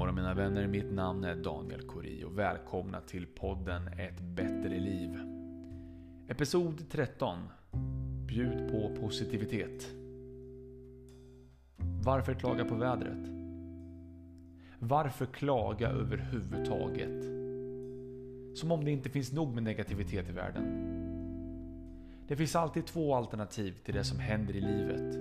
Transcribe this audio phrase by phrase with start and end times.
[0.00, 5.18] morgon mina vänner, mitt namn är Daniel Kori och välkomna till podden Ett bättre liv.
[6.28, 7.38] Episod 13.
[8.26, 9.88] Bjud på positivitet.
[12.04, 13.28] Varför klaga på vädret?
[14.78, 17.24] Varför klaga överhuvudtaget?
[18.58, 20.64] Som om det inte finns nog med negativitet i världen.
[22.28, 25.16] Det finns alltid två alternativ till det som händer i livet.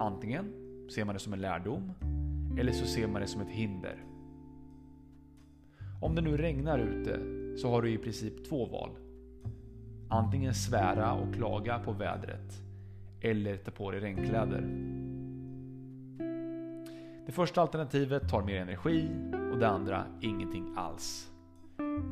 [0.00, 0.52] Antingen
[0.94, 1.92] ser man det som en lärdom
[2.58, 4.04] eller så ser man det som ett hinder.
[6.00, 7.20] Om det nu regnar ute
[7.56, 8.90] så har du i princip två val.
[10.08, 12.62] Antingen svära och klaga på vädret
[13.20, 14.60] eller ta på dig regnkläder.
[17.26, 19.08] Det första alternativet tar mer energi
[19.52, 21.30] och det andra ingenting alls.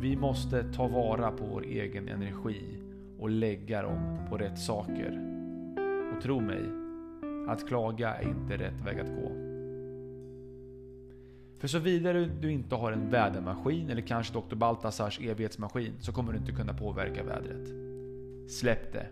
[0.01, 2.83] Vi måste ta vara på vår egen energi
[3.19, 5.21] och lägga dem på rätt saker.
[6.17, 6.63] Och tro mig,
[7.49, 9.54] att klaga är inte rätt väg att gå.
[11.65, 14.55] För så vidare du inte har en vädermaskin eller kanske Dr.
[14.55, 17.69] Baltasars evighetsmaskin så kommer du inte kunna påverka vädret.
[18.51, 19.07] Släpp det.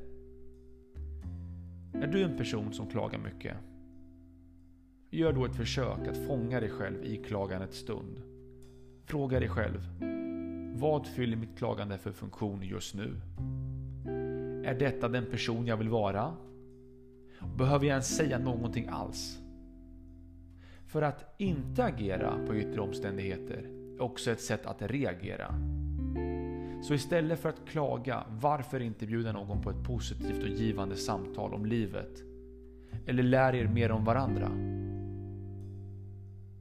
[1.93, 3.57] Är du en person som klagar mycket?
[5.11, 8.23] Gör då ett försök att fånga dig själv i klagandets stund.
[9.05, 9.89] Fråga dig själv.
[10.75, 13.21] Vad fyller mitt klagande för funktion just nu?
[14.65, 16.37] Är detta den person jag vill vara?
[17.57, 19.42] Behöver jag ens säga någonting alls?
[20.93, 25.55] För att inte agera på yttre omständigheter är också ett sätt att reagera.
[26.83, 31.55] Så istället för att klaga, varför inte bjuda någon på ett positivt och givande samtal
[31.55, 32.23] om livet?
[33.07, 34.49] Eller lär er mer om varandra?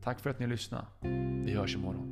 [0.04, 0.86] Tack för att ni lyssnade.
[1.46, 2.11] Vi hörs imorgon.